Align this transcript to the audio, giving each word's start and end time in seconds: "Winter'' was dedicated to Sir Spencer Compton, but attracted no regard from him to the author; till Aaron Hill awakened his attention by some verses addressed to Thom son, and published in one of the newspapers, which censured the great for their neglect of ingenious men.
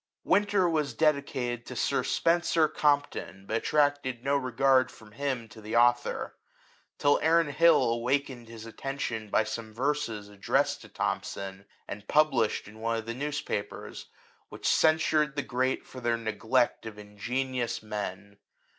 "Winter'' 0.25 0.67
was 0.67 0.95
dedicated 0.95 1.63
to 1.67 1.75
Sir 1.75 2.03
Spencer 2.03 2.67
Compton, 2.67 3.45
but 3.45 3.57
attracted 3.57 4.23
no 4.23 4.35
regard 4.35 4.89
from 4.89 5.11
him 5.11 5.47
to 5.49 5.61
the 5.61 5.75
author; 5.75 6.35
till 6.97 7.19
Aaron 7.21 7.49
Hill 7.49 7.83
awakened 7.83 8.47
his 8.49 8.65
attention 8.65 9.29
by 9.29 9.43
some 9.43 9.71
verses 9.75 10.27
addressed 10.27 10.81
to 10.81 10.89
Thom 10.89 11.21
son, 11.21 11.67
and 11.87 12.07
published 12.07 12.67
in 12.67 12.79
one 12.79 12.97
of 12.97 13.05
the 13.05 13.13
newspapers, 13.13 14.07
which 14.49 14.67
censured 14.67 15.35
the 15.35 15.43
great 15.43 15.85
for 15.85 16.01
their 16.01 16.17
neglect 16.17 16.87
of 16.87 16.97
ingenious 16.97 17.83
men. 17.83 18.39